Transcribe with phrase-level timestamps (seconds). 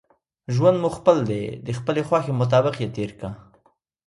[0.55, 3.29] ژوند مو خپل دئ، د خپلي خوښي مطابق ئې تېر که!